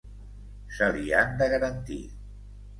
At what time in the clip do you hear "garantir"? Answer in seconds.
1.55-2.03